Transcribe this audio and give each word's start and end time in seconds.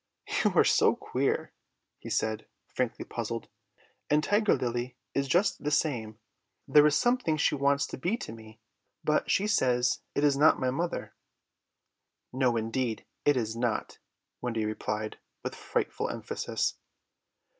"You 0.43 0.51
are 0.55 0.63
so 0.63 0.95
queer," 0.95 1.53
he 1.99 2.09
said, 2.09 2.47
frankly 2.65 3.05
puzzled, 3.05 3.47
"and 4.09 4.23
Tiger 4.23 4.55
Lily 4.55 4.97
is 5.13 5.27
just 5.27 5.63
the 5.63 5.69
same. 5.69 6.17
There 6.67 6.87
is 6.87 6.97
something 6.97 7.37
she 7.37 7.53
wants 7.53 7.85
to 7.85 7.99
be 7.99 8.17
to 8.17 8.31
me, 8.31 8.59
but 9.03 9.29
she 9.29 9.45
says 9.45 9.99
it 10.15 10.23
is 10.23 10.35
not 10.35 10.59
my 10.59 10.71
mother." 10.71 11.13
"No, 12.33 12.57
indeed, 12.57 13.05
it 13.25 13.37
is 13.37 13.55
not," 13.55 13.99
Wendy 14.41 14.65
replied 14.65 15.19
with 15.43 15.53
frightful 15.53 16.09
emphasis. 16.09 16.79